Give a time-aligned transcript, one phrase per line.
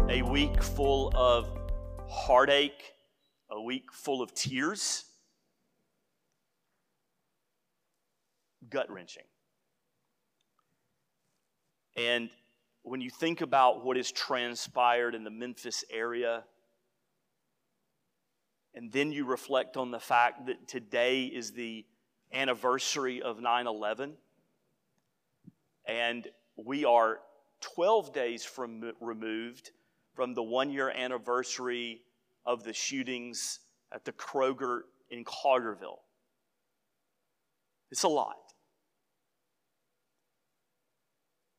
[0.09, 1.49] a week full of
[2.09, 2.91] heartache,
[3.49, 5.05] a week full of tears,
[8.69, 9.23] gut wrenching.
[11.97, 12.29] And
[12.83, 16.43] when you think about what has transpired in the Memphis area,
[18.75, 21.83] and then you reflect on the fact that today is the
[22.31, 24.13] anniversary of 9 11,
[25.87, 27.19] and we are
[27.61, 29.71] 12 days from removed
[30.13, 32.01] from the one year anniversary
[32.45, 33.59] of the shootings
[33.91, 35.99] at the Kroger in Collierville.
[37.89, 38.46] It's a lot.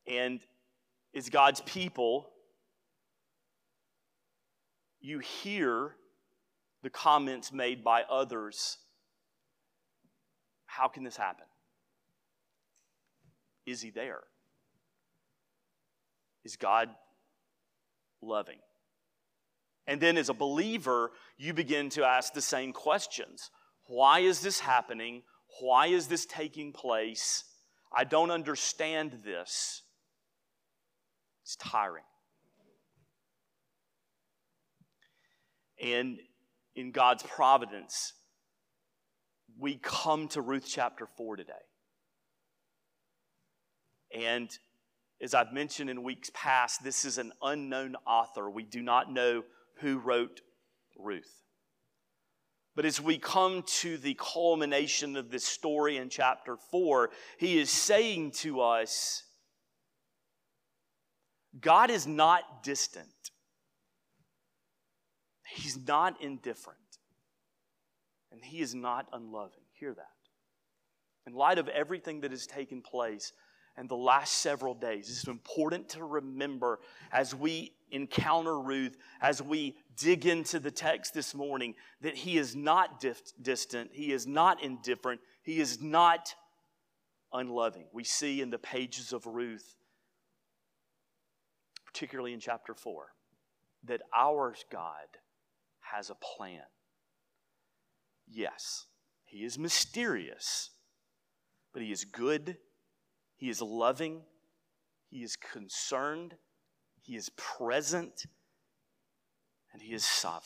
[0.09, 0.39] And
[1.15, 2.27] as God's people,
[4.99, 5.95] you hear
[6.81, 8.77] the comments made by others
[10.65, 11.45] How can this happen?
[13.65, 14.21] Is He there?
[16.43, 16.89] Is God
[18.21, 18.59] loving?
[19.87, 23.49] And then, as a believer, you begin to ask the same questions
[23.87, 25.23] Why is this happening?
[25.59, 27.43] Why is this taking place?
[27.91, 29.81] I don't understand this.
[31.49, 32.03] It's tiring.
[35.83, 36.19] And
[36.75, 38.13] in God's providence,
[39.57, 41.53] we come to Ruth chapter 4 today.
[44.13, 44.51] And
[45.23, 48.47] as I've mentioned in weeks past, this is an unknown author.
[48.47, 49.41] We do not know
[49.79, 50.41] who wrote
[50.99, 51.41] Ruth.
[52.75, 57.09] But as we come to the culmination of this story in chapter 4,
[57.39, 59.23] he is saying to us
[61.59, 63.07] God is not distant,
[65.55, 66.77] He's not indifferent,
[68.31, 69.63] and He is not unloving.
[69.73, 70.05] Hear that.
[71.25, 73.33] In light of everything that has taken place
[73.75, 76.79] and the last several days, it's important to remember
[77.11, 82.55] as we encounter Ruth, as we dig into the text this morning, that He is
[82.55, 86.35] not dif- distant, He is not indifferent, He is not
[87.33, 87.87] unloving.
[87.91, 89.75] We see in the pages of Ruth
[91.91, 93.07] particularly in chapter 4,
[93.85, 95.07] that our God
[95.79, 96.61] has a plan.
[98.27, 98.85] Yes,
[99.25, 100.69] He is mysterious,
[101.73, 102.57] but He is good,
[103.35, 104.21] He is loving,
[105.09, 106.35] He is concerned,
[107.01, 108.25] He is present,
[109.73, 110.43] and He is sovereign.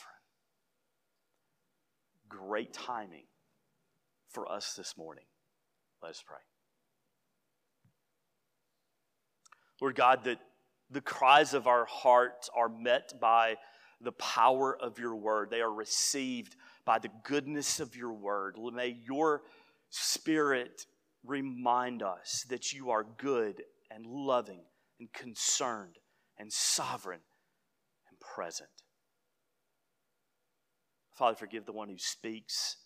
[2.28, 3.26] Great timing
[4.30, 5.24] for us this morning.
[6.02, 6.38] Let us pray.
[9.80, 10.38] Lord God, that
[10.90, 13.56] the cries of our hearts are met by
[14.00, 15.50] the power of your word.
[15.50, 18.56] They are received by the goodness of your word.
[18.72, 19.42] May your
[19.90, 20.86] spirit
[21.24, 24.62] remind us that you are good and loving
[25.00, 25.96] and concerned
[26.38, 27.20] and sovereign
[28.08, 28.68] and present.
[31.14, 32.76] Father, forgive the one who speaks,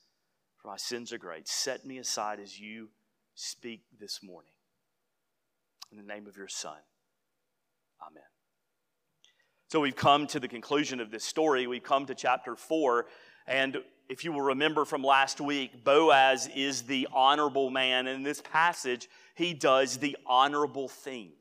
[0.58, 1.48] for my sins are great.
[1.48, 2.90] Set me aside as you
[3.34, 4.52] speak this morning.
[5.90, 6.76] In the name of your Son.
[8.00, 8.22] Amen.
[9.68, 11.66] So we've come to the conclusion of this story.
[11.66, 13.06] We've come to chapter 4.
[13.46, 13.78] And
[14.08, 18.06] if you will remember from last week, Boaz is the honorable man.
[18.06, 21.32] And in this passage, he does the honorable thing.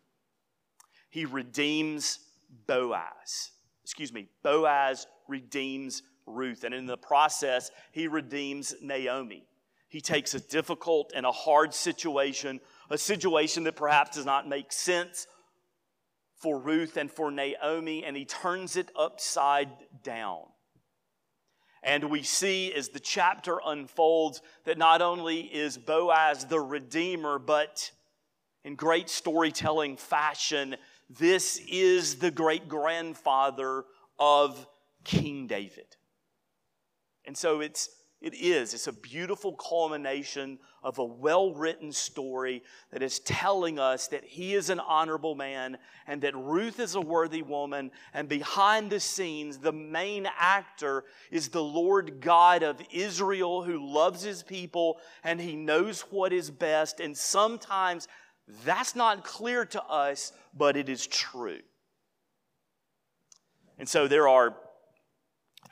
[1.09, 2.19] He redeems
[2.67, 3.51] Boaz.
[3.83, 6.63] Excuse me, Boaz redeems Ruth.
[6.65, 9.47] And in the process, he redeems Naomi.
[9.87, 12.59] He takes a difficult and a hard situation,
[12.89, 15.27] a situation that perhaps does not make sense
[16.37, 19.69] for Ruth and for Naomi, and he turns it upside
[20.03, 20.43] down.
[21.83, 27.91] And we see as the chapter unfolds that not only is Boaz the Redeemer, but
[28.63, 30.75] in great storytelling fashion,
[31.09, 33.85] this is the great grandfather
[34.19, 34.67] of
[35.03, 35.95] King David.
[37.25, 38.73] And so it's it is.
[38.73, 44.55] It's a beautiful culmination of a well written story that is telling us that he
[44.55, 45.77] is an honorable man
[46.07, 47.91] and that Ruth is a worthy woman.
[48.15, 54.23] And behind the scenes, the main actor is the Lord God of Israel who loves
[54.23, 56.99] his people and he knows what is best.
[56.99, 58.07] And sometimes
[58.65, 61.59] that's not clear to us, but it is true.
[63.77, 64.55] And so there are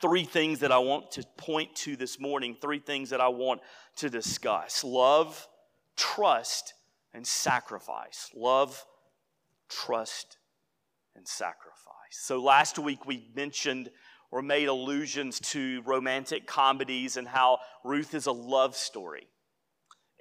[0.00, 3.60] three things that I want to point to this morning, three things that I want
[3.96, 5.46] to discuss love,
[5.96, 6.74] trust,
[7.14, 8.30] and sacrifice.
[8.34, 8.84] Love,
[9.68, 10.38] trust,
[11.14, 11.72] and sacrifice.
[12.10, 13.90] So last week we mentioned
[14.30, 19.28] or made allusions to romantic comedies and how Ruth is a love story.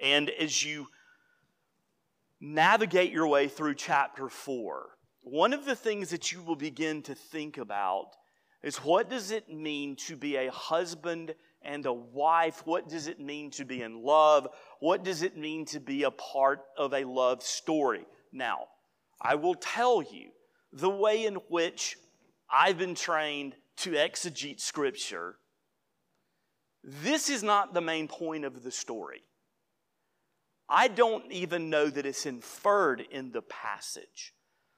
[0.02, 0.88] And as you
[2.40, 4.90] navigate your way through chapter 4,
[5.22, 8.12] one of the things that you will begin to think about
[8.66, 12.64] is what does it mean to be a husband and a wife?
[12.66, 14.48] What does it mean to be in love?
[14.80, 18.06] What does it mean to be a part of a love story?
[18.34, 18.66] Now,
[19.22, 20.32] I will tell you
[20.74, 21.96] the way in which
[22.52, 25.36] I've been trained to exegete Scripture.
[26.84, 29.22] This is not the main point of the story.
[30.68, 34.34] I don't even know that it's inferred in the passage,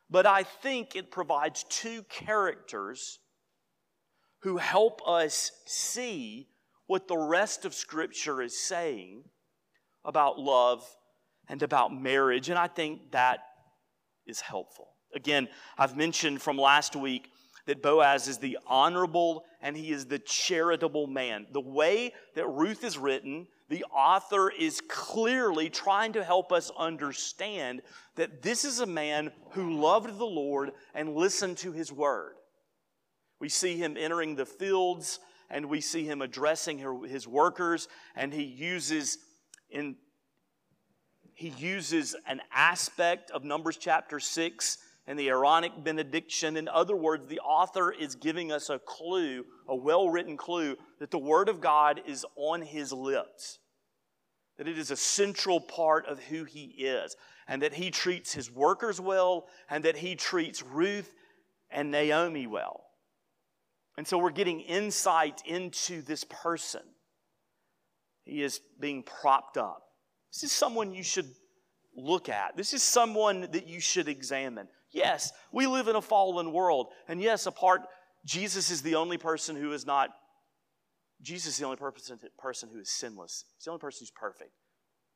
[0.09, 3.19] but I think it provides two characters
[4.39, 6.47] who help us see
[6.85, 9.23] what the rest of Scripture is saying
[10.05, 10.83] about love
[11.49, 13.39] and about marriage, and I think that
[14.25, 14.89] is helpful.
[15.15, 15.47] Again,
[15.77, 17.29] I've mentioned from last week
[17.65, 21.47] that Boaz is the honorable and he is the charitable man.
[21.51, 27.81] The way that Ruth is written, the author is clearly trying to help us understand
[28.15, 32.35] that this is a man who loved the Lord and listened to his word.
[33.39, 35.19] We see him entering the fields
[35.49, 39.17] and we see him addressing his workers and he uses
[39.69, 39.95] in
[41.37, 46.57] he uses an aspect of Numbers chapter 6 and the Aaronic benediction.
[46.57, 51.11] In other words, the author is giving us a clue, a well written clue, that
[51.11, 53.59] the Word of God is on his lips,
[54.57, 57.15] that it is a central part of who he is,
[57.47, 61.13] and that he treats his workers well, and that he treats Ruth
[61.69, 62.86] and Naomi well.
[63.97, 66.81] And so we're getting insight into this person.
[68.25, 69.81] He is being propped up.
[70.31, 71.29] This is someone you should
[71.95, 72.55] look at.
[72.55, 74.67] This is someone that you should examine.
[74.91, 76.87] Yes, we live in a fallen world.
[77.07, 77.81] And yes, apart,
[78.25, 80.09] Jesus is the only person who is not,
[81.21, 82.19] Jesus is the only person,
[82.71, 83.45] who is sinless.
[83.57, 84.51] He's the only person who's perfect.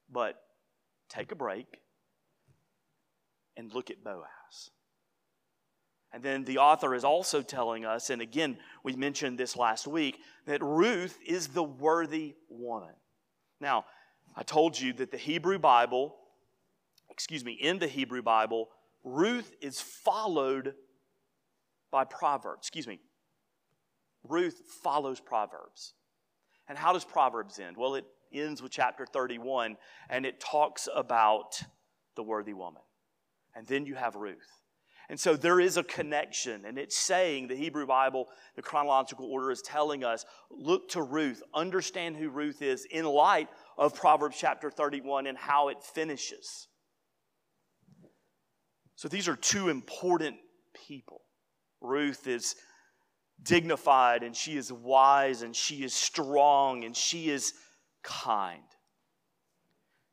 [0.10, 0.36] But
[1.10, 1.68] take a break
[3.56, 4.72] and look at Boaz.
[6.14, 10.20] And then the author is also telling us, and again, we mentioned this last week,
[10.46, 12.94] that Ruth is the worthy woman.
[13.62, 13.86] Now,
[14.36, 16.16] I told you that the Hebrew Bible,
[17.10, 18.70] excuse me, in the Hebrew Bible,
[19.04, 20.74] Ruth is followed
[21.92, 22.60] by Proverbs.
[22.68, 23.00] Excuse me.
[24.28, 25.94] Ruth follows Proverbs.
[26.68, 27.78] And how does Proverbs end?
[27.78, 29.78] Well, it ends with chapter 31,
[30.10, 31.62] and it talks about
[32.16, 32.82] the worthy woman.
[33.56, 34.61] And then you have Ruth.
[35.12, 39.52] And so there is a connection, and it's saying the Hebrew Bible, the chronological order
[39.52, 44.72] is telling us look to Ruth, understand who Ruth is in light of Proverbs chapter
[44.72, 46.70] 31 and how it finishes.
[48.96, 50.38] So these are two important
[50.88, 51.20] people.
[51.82, 52.56] Ruth is
[53.44, 57.52] dignified, and she is wise, and she is strong, and she is
[58.02, 58.64] kind.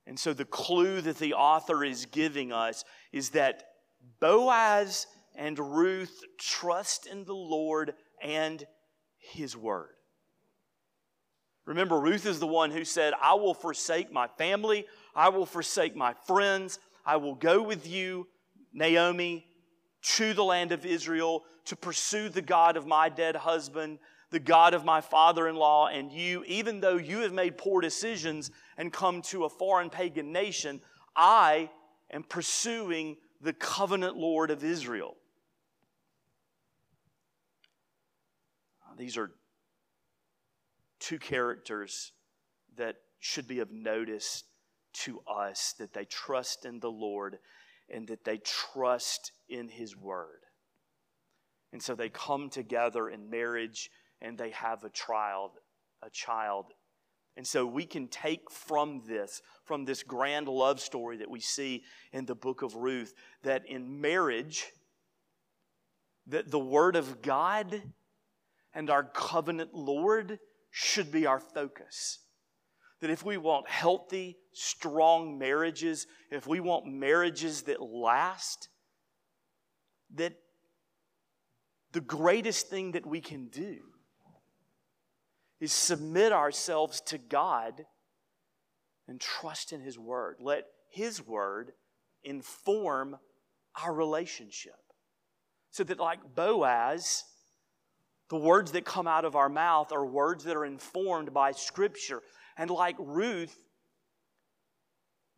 [0.09, 3.63] And so the clue that the author is giving us is that
[4.21, 8.67] Boaz and Ruth trust in the Lord and
[9.19, 9.91] his word.
[11.65, 15.95] Remember, Ruth is the one who said, I will forsake my family, I will forsake
[15.95, 18.27] my friends, I will go with you,
[18.73, 19.47] Naomi,
[20.03, 23.99] to the land of Israel to pursue the God of my dead husband,
[24.31, 27.81] the God of my father in law, and you, even though you have made poor
[27.81, 30.81] decisions and come to a foreign pagan nation,
[31.15, 31.69] I
[32.11, 35.17] am pursuing the covenant Lord of Israel.
[38.85, 39.31] Uh, these are
[40.99, 42.13] two characters
[42.77, 44.45] that should be of notice
[44.93, 47.39] to us that they trust in the Lord
[47.89, 50.41] and that they trust in His Word.
[51.73, 53.91] And so they come together in marriage
[54.21, 55.53] and they have a child,
[56.03, 56.67] a child
[57.39, 61.85] and so we can take from this, from this grand love story that we see
[62.13, 63.15] in the book of Ruth,
[63.45, 64.67] that in marriage,
[66.27, 67.81] that the word of God
[68.75, 70.41] and our covenant Lord
[70.73, 72.19] should be our focus.
[73.03, 78.69] That if we want healthy, strong marriages, if we want marriages that last,
[80.17, 80.33] that
[81.93, 83.79] the greatest thing that we can do
[85.61, 87.85] is submit ourselves to God
[89.07, 90.37] and trust in His Word.
[90.41, 91.73] Let His Word
[92.23, 93.17] inform
[93.83, 94.75] our relationship.
[95.71, 97.25] So that, like Boaz,
[98.29, 102.23] the words that come out of our mouth are words that are informed by Scripture.
[102.57, 103.57] And like Ruth,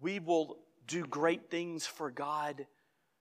[0.00, 2.66] we will do great things for God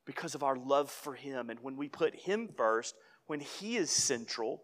[0.06, 1.50] because of our love for Him.
[1.50, 2.96] And when we put Him first,
[3.28, 4.64] when He is central,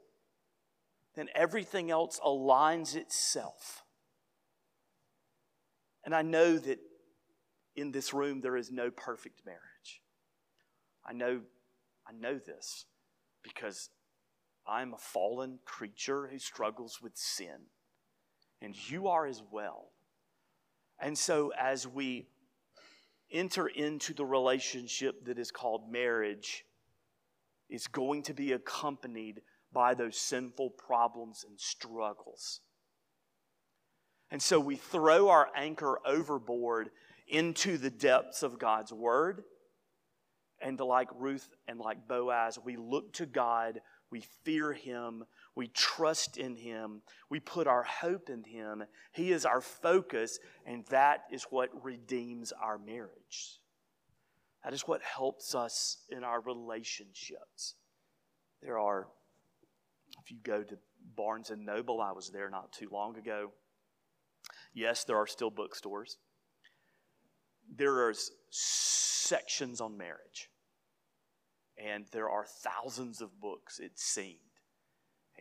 [1.16, 3.84] then everything else aligns itself.
[6.04, 6.80] And I know that
[7.76, 10.02] in this room there is no perfect marriage.
[11.06, 11.42] I know,
[12.08, 12.86] I know this
[13.44, 13.90] because
[14.68, 17.68] I'm a fallen creature who struggles with sin.
[18.62, 19.92] And you are as well.
[21.00, 22.28] And so as we
[23.32, 26.66] enter into the relationship that is called marriage,
[27.70, 29.42] it's going to be accompanied
[29.76, 32.62] by those sinful problems and struggles.
[34.32, 36.90] And so we throw our anchor overboard
[37.28, 39.44] into the depths of God's Word.
[40.62, 46.38] And like Ruth and like Boaz, we look to God, we fear Him, we trust
[46.38, 48.84] in Him, we put our hope in Him.
[49.12, 53.60] He is our focus, and that is what redeems our marriage.
[54.64, 57.76] That is what helps us in our relationships.
[58.64, 59.08] There are,
[60.22, 60.78] if you go to
[61.16, 63.52] Barnes and Noble, I was there not too long ago.
[64.74, 66.18] Yes, there are still bookstores.
[67.74, 68.14] There are
[68.50, 70.50] sections on marriage,
[71.78, 74.40] and there are thousands of books, it seemed.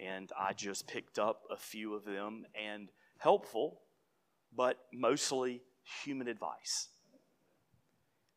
[0.03, 3.81] And I just picked up a few of them and helpful,
[4.55, 5.63] but mostly
[6.05, 6.89] human advice.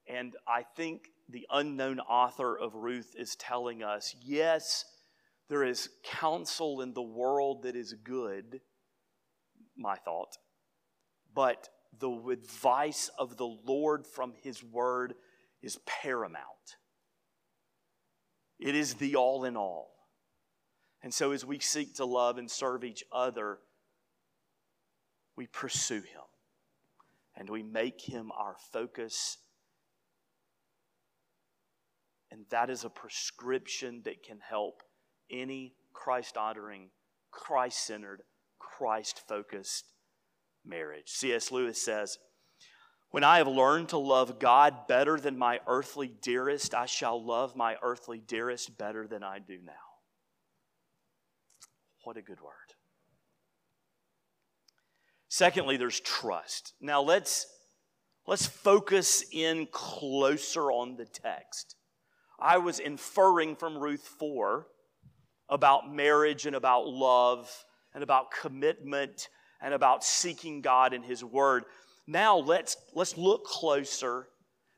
[0.08, 4.86] And I think the unknown author of Ruth is telling us yes,
[5.50, 8.62] there is counsel in the world that is good,
[9.76, 10.38] my thought,
[11.34, 15.14] but the advice of the Lord from His Word
[15.62, 16.44] is paramount.
[18.60, 19.92] It is the all in all.
[21.02, 23.60] And so, as we seek to love and serve each other,
[25.36, 26.28] we pursue Him
[27.36, 29.38] and we make Him our focus.
[32.32, 34.82] And that is a prescription that can help
[35.30, 36.90] any Christ honoring,
[37.32, 38.22] Christ centered,
[38.60, 39.86] Christ focused
[40.66, 41.08] marriage.
[41.08, 41.52] C.S.
[41.52, 42.18] Lewis says,
[43.12, 47.56] When I have learned to love God better than my earthly dearest, I shall love
[47.56, 49.74] my earthly dearest better than I do now.
[52.04, 52.54] What a good word.
[55.30, 56.74] Secondly, there's trust.
[56.80, 57.48] Now let's
[58.26, 61.76] let's focus in closer on the text.
[62.40, 64.68] I was inferring from Ruth 4
[65.50, 67.50] about marriage and about love
[67.94, 69.30] and about commitment
[69.62, 71.64] and about seeking God and His Word.
[72.06, 74.28] Now let's, let's look closer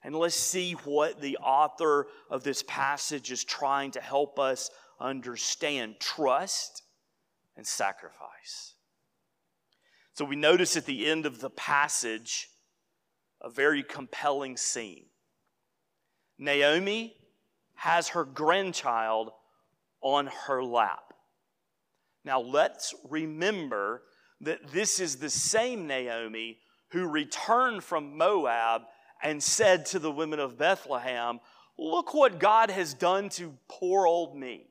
[0.03, 5.95] and let's see what the author of this passage is trying to help us understand
[5.99, 6.83] trust
[7.57, 8.75] and sacrifice.
[10.13, 12.49] So we notice at the end of the passage
[13.41, 15.05] a very compelling scene.
[16.38, 17.15] Naomi
[17.75, 19.31] has her grandchild
[20.01, 21.13] on her lap.
[22.24, 24.03] Now let's remember
[24.41, 26.60] that this is the same Naomi
[26.91, 28.84] who returned from Moab
[29.22, 31.39] and said to the women of Bethlehem,
[31.77, 34.68] Look what God has done to poor old me.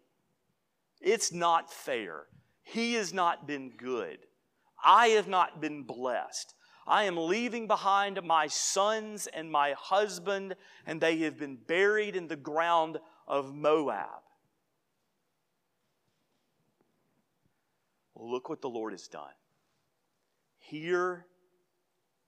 [1.00, 2.24] It's not fair.
[2.62, 4.18] He has not been good.
[4.84, 6.54] I have not been blessed.
[6.86, 10.54] I am leaving behind my sons and my husband,
[10.86, 14.22] and they have been buried in the ground of Moab.
[18.18, 19.30] Look what the Lord has done.
[20.58, 21.26] Here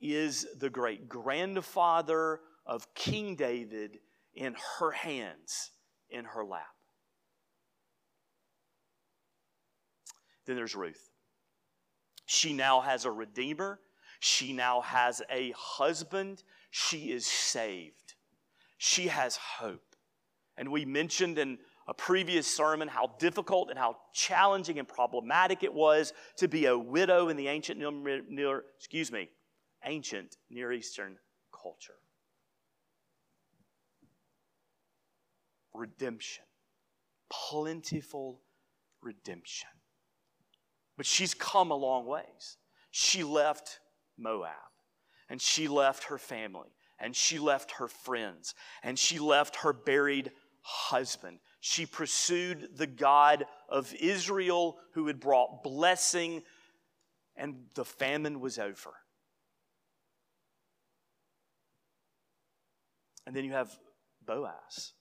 [0.00, 3.98] is the great grandfather of King David
[4.34, 5.72] in her hands,
[6.08, 6.64] in her lap.
[10.46, 11.10] Then there's Ruth.
[12.26, 13.80] She now has a redeemer.
[14.20, 16.44] She now has a husband.
[16.70, 18.14] She is saved.
[18.78, 19.96] She has hope.
[20.56, 25.72] And we mentioned in a previous sermon how difficult and how challenging and problematic it
[25.72, 27.80] was to be a widow in the ancient
[28.28, 29.28] near, excuse me,
[29.84, 31.16] ancient Near Eastern
[31.52, 31.94] culture.
[35.72, 36.44] Redemption.
[37.30, 38.40] Plentiful
[39.00, 39.68] redemption.
[40.96, 42.58] But she's come a long ways.
[42.90, 43.80] She left
[44.18, 44.52] Moab
[45.28, 50.32] and she left her family and she left her friends and she left her buried
[50.62, 56.42] husband she pursued the God of Israel who had brought blessing,
[57.36, 58.90] and the famine was over.
[63.26, 63.78] And then you have
[64.26, 64.92] Boaz,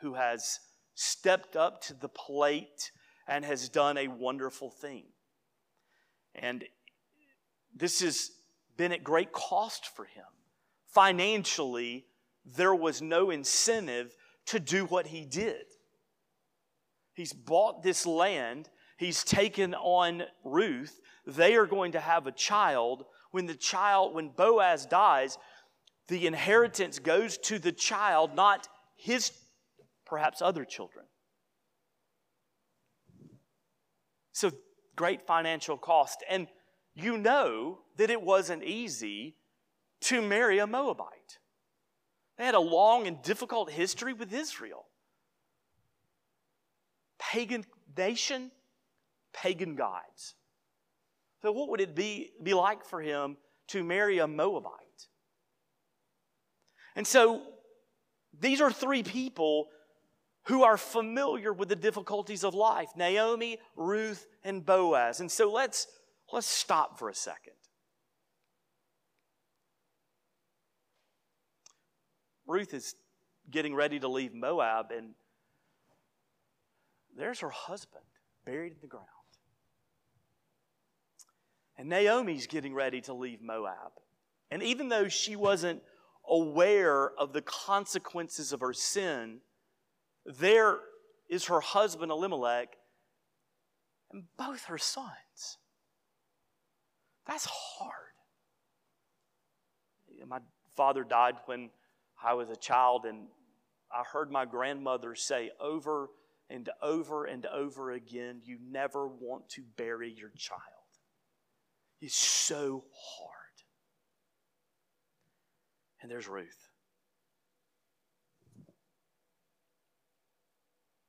[0.00, 0.58] who has
[0.94, 2.90] stepped up to the plate
[3.28, 5.04] and has done a wonderful thing.
[6.34, 6.64] And
[7.74, 8.30] this has
[8.76, 10.24] been at great cost for him
[10.94, 12.06] financially,
[12.44, 14.14] there was no incentive
[14.46, 15.64] to do what he did.
[17.14, 21.00] He's bought this land, he's taken on Ruth.
[21.26, 23.04] They are going to have a child.
[23.30, 25.38] When the child, when Boaz dies,
[26.08, 29.32] the inheritance goes to the child, not his
[30.04, 31.06] perhaps other children.
[34.32, 34.50] So
[34.96, 36.22] great financial cost.
[36.28, 36.48] And
[36.94, 39.36] you know that it wasn't easy
[40.02, 41.38] to marry a Moabite.
[42.36, 44.86] They had a long and difficult history with Israel.
[47.18, 47.64] Pagan
[47.96, 48.50] nation,
[49.32, 50.34] pagan gods.
[51.42, 53.36] So, what would it be, be like for him
[53.68, 54.70] to marry a Moabite?
[56.96, 57.42] And so,
[58.38, 59.68] these are three people
[60.46, 65.20] who are familiar with the difficulties of life Naomi, Ruth, and Boaz.
[65.20, 65.86] And so, let's,
[66.32, 67.54] let's stop for a second.
[72.46, 72.94] Ruth is
[73.50, 75.14] getting ready to leave Moab, and
[77.16, 78.04] there's her husband
[78.44, 79.06] buried in the ground.
[81.76, 83.92] And Naomi's getting ready to leave Moab.
[84.50, 85.82] And even though she wasn't
[86.28, 89.40] aware of the consequences of her sin,
[90.24, 90.78] there
[91.28, 92.76] is her husband Elimelech
[94.12, 95.58] and both her sons.
[97.26, 97.92] That's hard.
[100.26, 100.38] My
[100.76, 101.70] father died when
[102.22, 103.26] I was a child, and
[103.92, 106.08] I heard my grandmother say over
[106.50, 110.60] and over and over again, You never want to bury your child.
[112.00, 113.30] It's so hard.
[116.02, 116.68] And there's Ruth.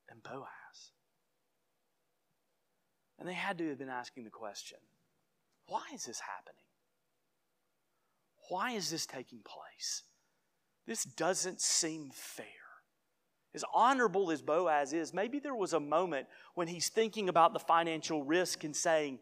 [0.10, 0.48] And Boaz.
[3.20, 4.78] And they had to have been asking the question
[5.68, 6.62] why is this happening?
[8.50, 10.04] Why is this taking place?
[10.86, 12.46] This doesn't seem fair.
[13.56, 17.60] As honorable as Boaz is, maybe there was a moment when he's thinking about the
[17.60, 19.18] financial risk and saying,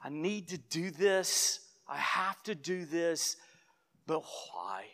[0.00, 3.36] I need to do this, I have to do this,
[4.06, 4.84] but why?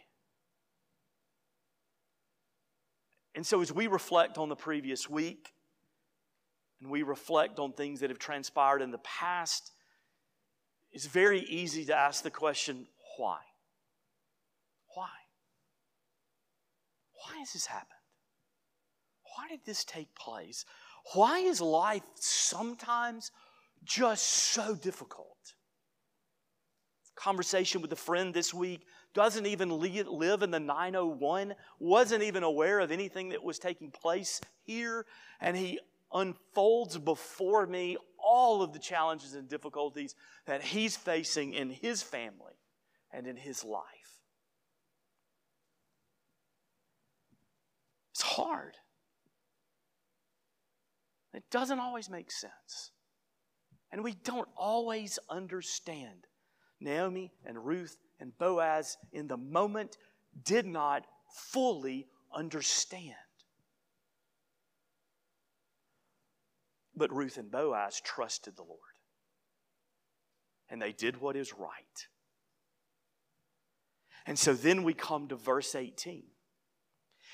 [3.35, 5.53] And so, as we reflect on the previous week
[6.81, 9.72] and we reflect on things that have transpired in the past,
[10.90, 12.87] it's very easy to ask the question
[13.18, 13.40] why?
[14.94, 15.09] Why?
[17.12, 17.93] Why has this happened?
[19.37, 20.64] Why did this take place?
[21.14, 23.31] Why is life sometimes
[23.85, 25.55] just so difficult?
[27.16, 32.81] Conversation with a friend this week doesn't even live in the 901, wasn't even aware
[32.81, 35.07] of anything that was taking place here,
[35.40, 35.79] and he
[36.12, 40.14] unfolds before me all of the challenges and difficulties
[40.47, 42.55] that he's facing in his family
[43.12, 43.83] and in his life.
[48.12, 48.77] It's hard.
[51.35, 52.92] It doesn't always make sense.
[53.90, 56.27] And we don't always understand.
[56.81, 59.97] Naomi and Ruth and Boaz in the moment
[60.44, 61.07] did not
[61.53, 63.14] fully understand.
[66.97, 68.81] But Ruth and Boaz trusted the Lord.
[70.68, 72.09] And they did what is right.
[74.27, 76.23] And so then we come to verse 18.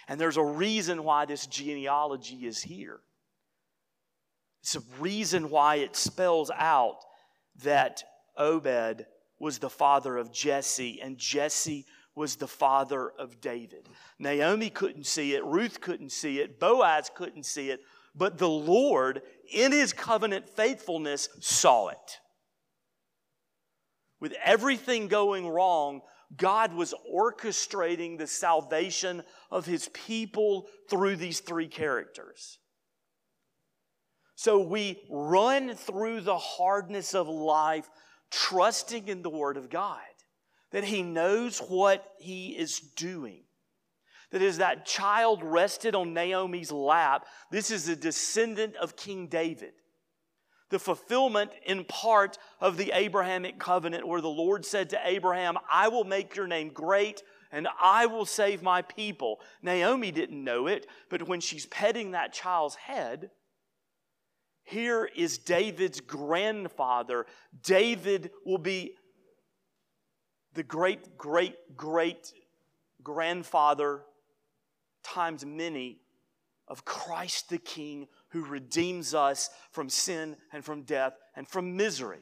[0.09, 3.01] And there's a reason why this genealogy is here.
[4.63, 6.99] It's a reason why it spells out
[7.63, 8.03] that
[8.37, 9.07] Obed
[9.39, 13.89] was the father of Jesse and Jesse was the father of David.
[14.19, 17.81] Naomi couldn't see it, Ruth couldn't see it, Boaz couldn't see it,
[18.15, 22.19] but the Lord, in his covenant faithfulness, saw it.
[24.21, 26.03] With everything going wrong,
[26.37, 32.59] God was orchestrating the salvation of his people through these three characters.
[34.41, 37.91] So we run through the hardness of life,
[38.31, 40.01] trusting in the Word of God,
[40.71, 43.43] that He knows what He is doing.
[44.31, 49.75] That as that child rested on Naomi's lap, this is a descendant of King David
[50.71, 55.89] the fulfillment in part of the Abrahamic covenant where the Lord said to Abraham, I
[55.89, 59.41] will make your name great and I will save my people.
[59.63, 63.31] Naomi didn't know it, but when she's petting that child's head,
[64.65, 67.27] here is David's grandfather.
[67.63, 68.95] David will be
[70.55, 72.33] the great, great, great
[73.03, 74.03] grandfather
[75.03, 76.01] times many
[76.69, 82.21] of Christ the King who redeems us from sin and from death and from misery.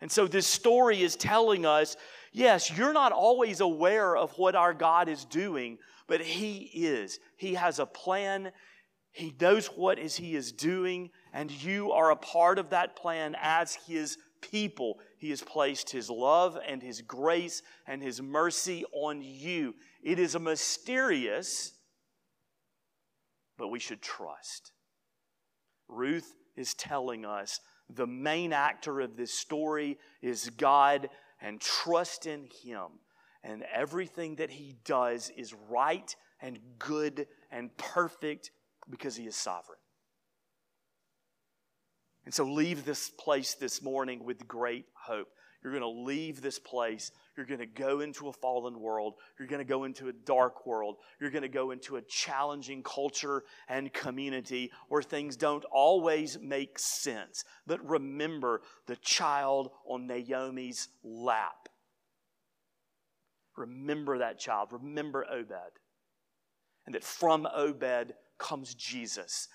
[0.00, 1.96] And so this story is telling us
[2.32, 7.18] yes, you're not always aware of what our God is doing, but He is.
[7.36, 8.52] He has a plan,
[9.12, 13.36] He knows what is He is doing, and you are a part of that plan
[13.40, 15.00] as His people.
[15.18, 19.74] He has placed His love and His grace and His mercy on you.
[20.02, 21.72] It is a mysterious,
[23.58, 24.72] but we should trust.
[25.88, 32.46] Ruth is telling us the main actor of this story is God and trust in
[32.62, 32.86] Him.
[33.42, 38.50] And everything that He does is right and good and perfect
[38.88, 39.78] because He is sovereign.
[42.24, 45.28] And so leave this place this morning with great hope.
[45.62, 47.10] You're going to leave this place.
[47.36, 49.14] You're going to go into a fallen world.
[49.38, 50.96] You're going to go into a dark world.
[51.20, 56.78] You're going to go into a challenging culture and community where things don't always make
[56.78, 57.44] sense.
[57.66, 61.68] But remember the child on Naomi's lap.
[63.56, 64.68] Remember that child.
[64.72, 65.52] Remember Obed.
[66.86, 69.46] And that from Obed comes Jesus.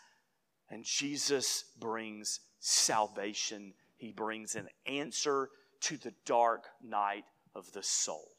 [0.70, 5.50] And Jesus brings salvation, He brings an answer
[5.82, 8.32] to the dark night of the soul.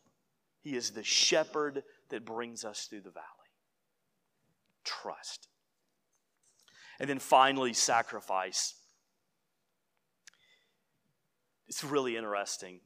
[0.63, 3.27] He is the shepherd that brings us through the valley.
[4.85, 5.49] Trust.
[6.99, 8.75] And then finally, sacrifice.
[11.69, 12.81] It's really interesting.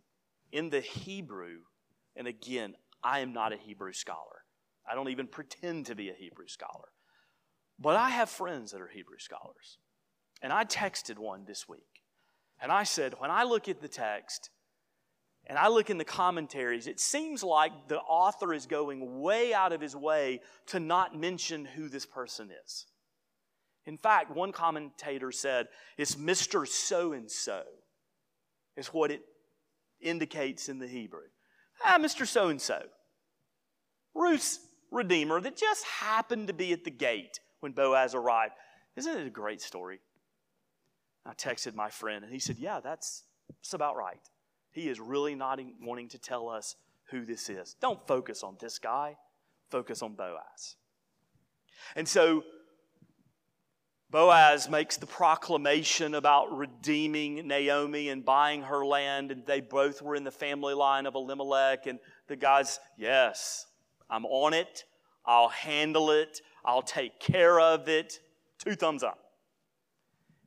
[0.52, 1.60] In the Hebrew,
[2.16, 4.44] and again, I am not a Hebrew scholar.
[4.90, 6.88] I don't even pretend to be a Hebrew scholar.
[7.80, 9.78] But I have friends that are Hebrew scholars.
[10.42, 12.02] And I texted one this week.
[12.60, 14.50] And I said, when I look at the text
[15.46, 19.72] and I look in the commentaries, it seems like the author is going way out
[19.72, 22.86] of his way to not mention who this person is.
[23.86, 26.68] In fact, one commentator said, it's Mr.
[26.68, 27.62] So and so,
[28.76, 29.22] is what it
[30.02, 31.28] indicates in the Hebrew.
[31.84, 32.26] Ah, Mr.
[32.26, 32.82] So and so.
[34.14, 38.54] Ruth's redeemer that just happened to be at the gate when Boaz arrived.
[38.96, 40.00] Isn't it a great story?
[41.24, 44.20] I texted my friend, and he said, Yeah, that's, that's about right.
[44.72, 46.76] He is really not wanting to tell us
[47.10, 47.76] who this is.
[47.80, 49.16] Don't focus on this guy,
[49.70, 50.76] focus on Boaz.
[51.96, 52.44] And so
[54.10, 60.16] Boaz makes the proclamation about redeeming Naomi and buying her land, and they both were
[60.16, 61.86] in the family line of Elimelech.
[61.86, 63.66] And the guy's, Yes,
[64.08, 64.84] I'm on it.
[65.24, 66.40] I'll handle it.
[66.64, 68.20] I'll take care of it.
[68.58, 69.18] Two thumbs up.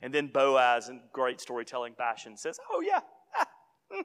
[0.01, 2.99] And then Boaz, in great storytelling fashion, says, Oh, yeah,
[3.39, 3.47] ah,
[3.89, 4.01] hmm,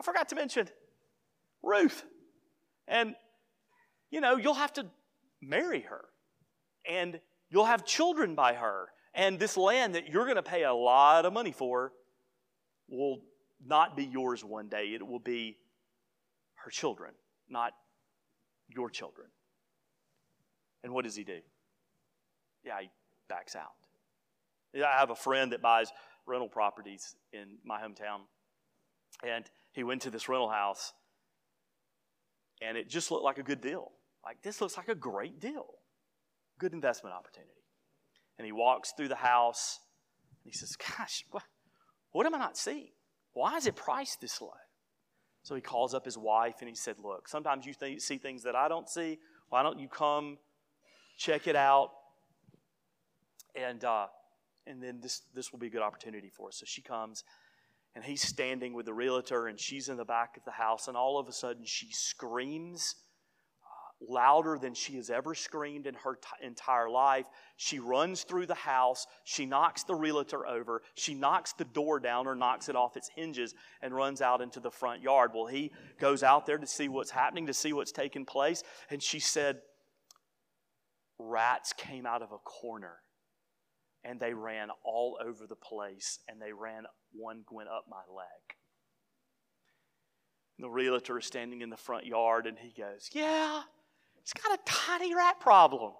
[0.00, 0.68] I forgot to mention
[1.62, 2.04] Ruth.
[2.86, 3.14] And,
[4.10, 4.86] you know, you'll have to
[5.42, 6.04] marry her,
[6.88, 8.88] and you'll have children by her.
[9.14, 11.92] And this land that you're going to pay a lot of money for
[12.88, 13.18] will
[13.64, 14.92] not be yours one day.
[14.94, 15.56] It will be
[16.64, 17.12] her children,
[17.48, 17.72] not
[18.68, 19.28] your children.
[20.84, 21.40] And what does he do?
[22.64, 22.90] Yeah, he
[23.28, 23.72] backs out.
[24.76, 25.90] I have a friend that buys
[26.26, 28.20] rental properties in my hometown.
[29.26, 30.92] And he went to this rental house,
[32.60, 33.92] and it just looked like a good deal.
[34.24, 35.66] Like, this looks like a great deal,
[36.58, 37.52] good investment opportunity.
[38.38, 39.78] And he walks through the house,
[40.44, 41.44] and he says, Gosh, what,
[42.12, 42.90] what am I not seeing?
[43.32, 44.50] Why is it priced this low?
[45.42, 48.42] So he calls up his wife and he said, Look, sometimes you th- see things
[48.44, 49.18] that I don't see.
[49.50, 50.38] Why don't you come
[51.16, 51.90] check it out?
[53.54, 54.06] And uh,
[54.66, 56.56] and then this, this will be a good opportunity for us.
[56.58, 57.24] So she comes,
[57.94, 60.96] and he's standing with the realtor, and she's in the back of the house, and
[60.96, 62.94] all of a sudden she screams
[63.62, 67.26] uh, louder than she has ever screamed in her t- entire life.
[67.56, 72.26] She runs through the house, she knocks the realtor over, she knocks the door down
[72.26, 75.32] or knocks it off its hinges, and runs out into the front yard.
[75.34, 79.02] Well, he goes out there to see what's happening, to see what's taking place, and
[79.02, 79.60] she said,
[81.18, 82.98] Rats came out of a corner
[84.04, 88.56] and they ran all over the place, and they ran, one went up my leg.
[90.58, 93.62] And the realtor is standing in the front yard, and he goes, Yeah,
[94.20, 95.92] it's got a tiny rat problem.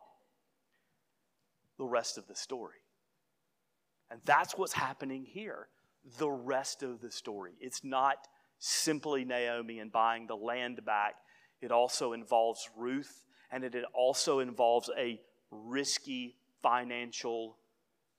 [1.78, 2.76] The rest of the story.
[4.10, 5.68] And that's what's happening here.
[6.18, 7.52] The rest of the story.
[7.58, 8.16] It's not
[8.58, 11.14] simply Naomi and buying the land back,
[11.60, 13.24] it also involves Ruth,
[13.54, 17.56] and it also involves a risky financial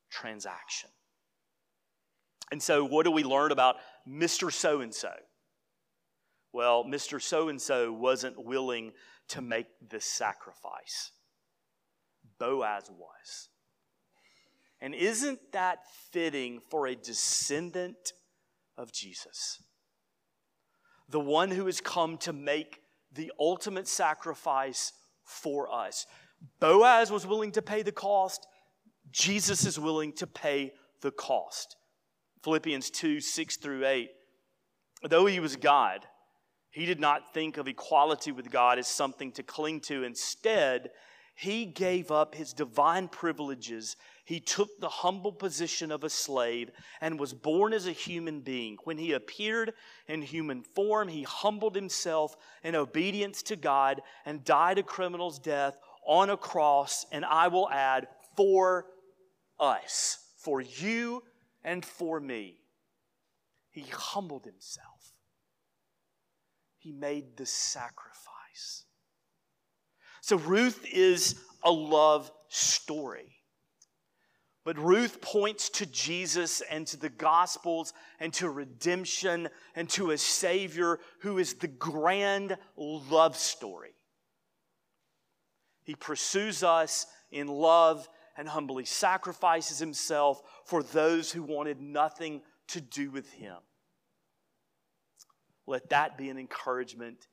[0.10, 0.90] transaction.
[2.52, 3.76] And so, what do we learn about
[4.08, 4.52] Mr.
[4.52, 5.12] So and so?
[6.54, 7.22] Well, Mr.
[7.22, 8.94] So and so wasn't willing
[9.30, 11.12] to make this sacrifice,
[12.40, 13.50] Boaz was.
[14.80, 15.80] And isn't that
[16.12, 18.14] fitting for a descendant
[18.78, 19.60] of Jesus?
[21.10, 24.92] the one who has come to make the ultimate sacrifice
[25.26, 26.06] for us.
[26.60, 28.48] Boaz was willing to pay the cost.
[29.12, 31.76] Jesus is willing to pay the cost.
[32.44, 34.10] Philippians 2 6 through 8.
[35.10, 36.06] Though he was God,
[36.72, 40.04] he did not think of equality with God as something to cling to.
[40.04, 40.90] Instead,
[41.36, 43.96] he gave up his divine privileges.
[44.26, 48.78] He took the humble position of a slave and was born as a human being.
[48.84, 49.74] When he appeared
[50.08, 55.78] in human form, he humbled himself in obedience to God and died a criminal's death
[56.08, 58.88] on a cross, and I will add, for
[59.60, 61.24] us, for you
[61.64, 62.58] and for me.
[63.70, 65.14] He humbled himself.
[66.78, 68.86] He made the sacrifice.
[70.22, 73.35] So Ruth is a love story.
[74.66, 80.18] But Ruth points to Jesus and to the Gospels and to redemption and to a
[80.18, 83.94] Savior who is the grand love story.
[85.84, 92.82] He pursues us in love and humbly sacrifices himself for those who wanted nothing to
[92.82, 93.58] do with him.
[95.68, 97.28] Let that be an encouragement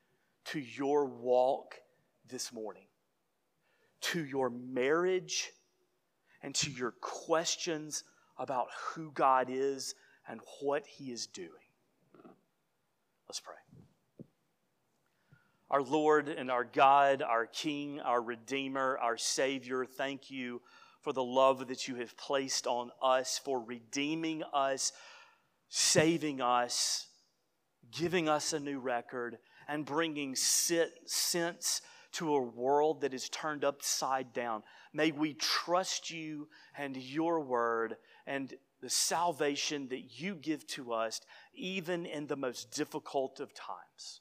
[0.46, 1.76] to your walk
[2.28, 2.86] this morning,
[4.02, 5.50] to your marriage,
[6.42, 8.04] and to your questions
[8.38, 9.94] about who God is
[10.28, 11.48] and what He is doing.
[13.28, 13.54] Let's pray.
[15.70, 20.60] Our Lord and our God, our King, our Redeemer, our Savior, thank you
[21.00, 24.92] for the love that you have placed on us, for redeeming us,
[25.68, 27.06] saving us,
[27.90, 31.80] giving us a new record, and bringing sense
[32.12, 34.62] to a world that is turned upside down.
[34.92, 37.96] May we trust you and your word
[38.26, 41.20] and the salvation that you give to us,
[41.54, 44.20] even in the most difficult of times.